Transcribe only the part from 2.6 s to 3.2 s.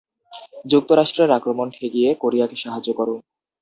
সাহায্য করো!